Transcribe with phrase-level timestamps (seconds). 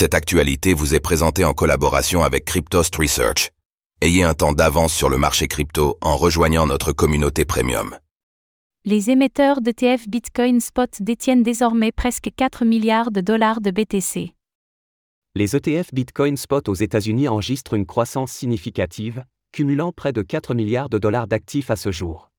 [0.00, 3.50] Cette actualité vous est présentée en collaboration avec Cryptost Research.
[4.00, 7.98] Ayez un temps d'avance sur le marché crypto en rejoignant notre communauté premium.
[8.84, 14.34] Les émetteurs d'ETF Bitcoin Spot détiennent désormais presque 4 milliards de dollars de BTC.
[15.34, 20.90] Les ETF Bitcoin Spot aux États-Unis enregistrent une croissance significative, cumulant près de 4 milliards
[20.90, 22.30] de dollars d'actifs à ce jour.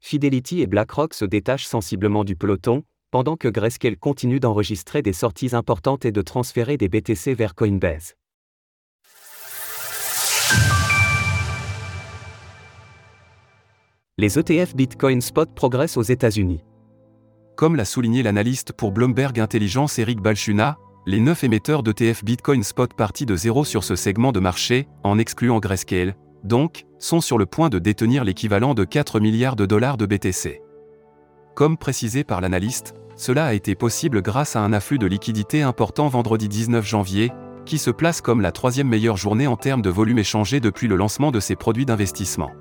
[0.00, 5.54] Fidelity et BlackRock se détachent sensiblement du peloton, pendant que Grayscale continue d'enregistrer des sorties
[5.54, 8.14] importantes et de transférer des BTC vers Coinbase.
[14.18, 16.64] Les ETF Bitcoin Spot progressent aux États-Unis.
[17.56, 22.92] Comme l'a souligné l'analyste pour Bloomberg Intelligence Eric Balchuna, les 9 émetteurs d'ETF Bitcoin Spot
[22.94, 26.14] partis de zéro sur ce segment de marché, en excluant Grayscale,
[26.44, 30.62] donc, sont sur le point de détenir l'équivalent de 4 milliards de dollars de BTC.
[31.58, 36.06] Comme précisé par l'analyste, cela a été possible grâce à un afflux de liquidités important
[36.06, 37.32] vendredi 19 janvier,
[37.66, 40.94] qui se place comme la troisième meilleure journée en termes de volume échangé depuis le
[40.94, 42.52] lancement de ces produits d'investissement.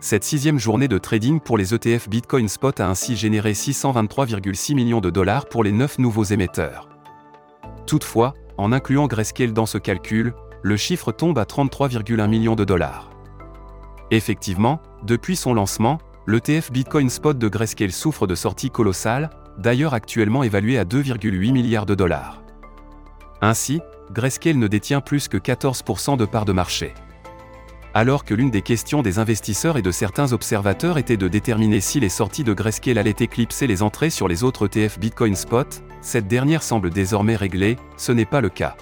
[0.00, 5.02] Cette sixième journée de trading pour les ETF Bitcoin Spot a ainsi généré 623,6 millions
[5.02, 6.88] de dollars pour les 9 nouveaux émetteurs.
[7.86, 13.10] Toutefois, en incluant Grayscale dans ce calcul, le chiffre tombe à 33,1 millions de dollars.
[14.10, 15.98] Effectivement, depuis son lancement,
[16.28, 21.86] l'ETF Bitcoin Spot de Grayscale souffre de sorties colossales, d'ailleurs actuellement évaluées à 2,8 milliards
[21.86, 22.42] de dollars.
[23.40, 23.80] Ainsi,
[24.12, 26.92] Grayscale ne détient plus que 14% de parts de marché.
[27.94, 31.98] Alors que l'une des questions des investisseurs et de certains observateurs était de déterminer si
[31.98, 36.28] les sorties de Grayscale allaient éclipser les entrées sur les autres ETF Bitcoin Spot, cette
[36.28, 38.76] dernière semble désormais réglée, ce n'est pas le cas.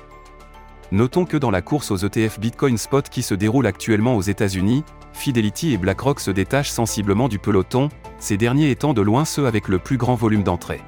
[0.91, 4.83] Notons que dans la course aux ETF Bitcoin Spot qui se déroule actuellement aux États-Unis,
[5.17, 9.67] Fidelity et BlackRock se détachent sensiblement du peloton, ces derniers étant de loin ceux avec
[9.67, 10.83] le plus grand volume d'entrée.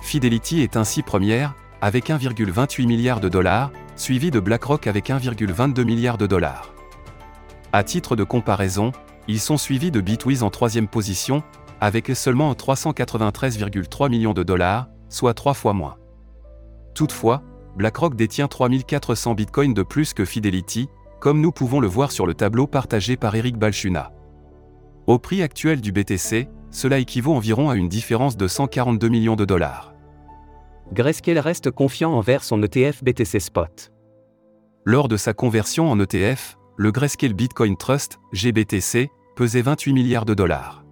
[0.00, 6.16] Fidelity est ainsi première, avec 1,28 milliard de dollars, suivi de BlackRock avec 1,22 milliard
[6.16, 6.72] de dollars.
[7.74, 8.92] À titre de comparaison,
[9.28, 11.42] ils sont suivis de Bitwiz en troisième position,
[11.80, 15.96] avec seulement 393,3 millions de dollars, soit trois fois moins.
[16.94, 17.42] Toutefois,
[17.76, 20.88] BlackRock détient 3400 bitcoins de plus que Fidelity,
[21.26, 24.12] comme nous pouvons le voir sur le tableau partagé par Eric Balchuna.
[25.08, 29.44] Au prix actuel du BTC, cela équivaut environ à une différence de 142 millions de
[29.44, 29.92] dollars.
[30.92, 33.92] Grayscale reste confiant envers son ETF BTC Spot.
[34.84, 40.34] Lors de sa conversion en ETF, le Grayscale Bitcoin Trust, GBTC, pesait 28 milliards de
[40.34, 40.84] dollars.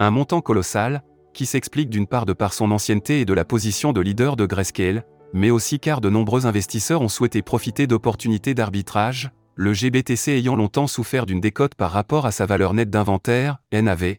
[0.00, 1.02] Un montant colossal,
[1.34, 4.46] qui s'explique d'une part de par son ancienneté et de la position de leader de
[4.46, 10.54] Grayscale, mais aussi car de nombreux investisseurs ont souhaité profiter d'opportunités d'arbitrage, le GBTC ayant
[10.54, 14.14] longtemps souffert d'une décote par rapport à sa valeur nette d'inventaire, NAV,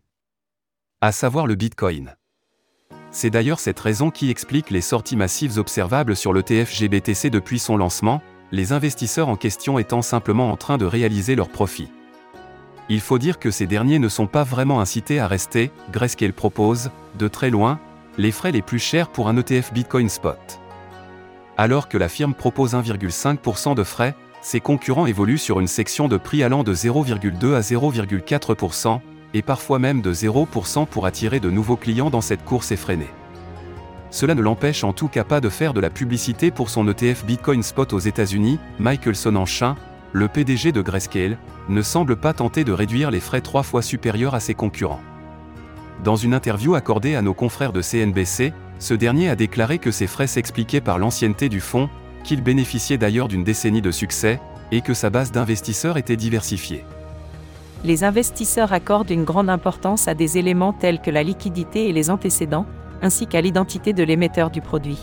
[0.99, 2.15] à savoir le Bitcoin.
[3.11, 7.77] C'est d'ailleurs cette raison qui explique les sorties massives observables sur l'ETF GBTC depuis son
[7.77, 8.21] lancement,
[8.51, 11.89] les investisseurs en question étant simplement en train de réaliser leurs profits.
[12.89, 16.91] Il faut dire que ces derniers ne sont pas vraiment incités à rester, Grayscale propose,
[17.17, 17.79] de très loin,
[18.17, 20.59] les frais les plus chers pour un ETF Bitcoin Spot.
[21.57, 26.17] Alors que la firme propose 1,5% de frais, ses concurrents évoluent sur une section de
[26.17, 28.99] prix allant de 0,2 à 0,4%,
[29.33, 33.09] et parfois même de 0% pour attirer de nouveaux clients dans cette course effrénée.
[34.11, 37.25] Cela ne l'empêche en tout cas pas de faire de la publicité pour son ETF
[37.25, 39.75] Bitcoin Spot aux États-Unis, Michael Sonanchin,
[40.13, 44.35] le PDG de Grayscale, ne semble pas tenter de réduire les frais trois fois supérieurs
[44.35, 45.01] à ses concurrents.
[46.03, 50.07] Dans une interview accordée à nos confrères de CNBC, ce dernier a déclaré que ces
[50.07, 51.89] frais s'expliquaient par l'ancienneté du fonds,
[52.23, 54.39] qu'il bénéficiait d'ailleurs d'une décennie de succès,
[54.71, 56.83] et que sa base d'investisseurs était diversifiée.
[57.83, 62.09] Les investisseurs accordent une grande importance à des éléments tels que la liquidité et les
[62.09, 62.65] antécédents,
[63.01, 64.99] ainsi qu'à l'identité de l'émetteur du produit.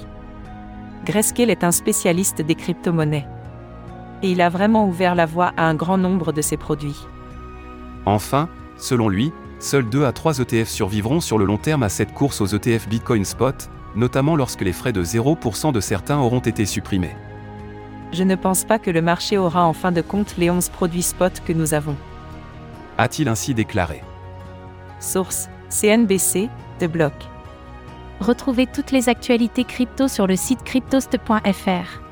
[1.04, 3.26] Grayscale est un spécialiste des crypto-monnaies.
[4.22, 6.98] Et il a vraiment ouvert la voie à un grand nombre de ses produits.
[8.06, 12.12] Enfin, selon lui, seuls 2 à 3 ETF survivront sur le long terme à cette
[12.12, 16.66] course aux ETF Bitcoin Spot, notamment lorsque les frais de 0% de certains auront été
[16.66, 17.16] supprimés.
[18.12, 21.02] Je ne pense pas que le marché aura en fin de compte les 11 produits
[21.02, 21.96] spot que nous avons.
[22.98, 24.02] A-t-il ainsi déclaré
[25.00, 26.50] Source CNBC,
[26.80, 27.14] de bloc.
[28.20, 32.02] Retrouvez toutes les actualités crypto sur le site cryptost.fr.